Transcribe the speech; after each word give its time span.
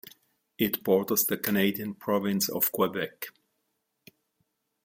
It 0.57 0.83
borders 0.83 1.25
the 1.27 1.37
Canadian 1.37 1.93
province 1.93 2.49
of 2.49 2.71
Quebec. 2.71 3.27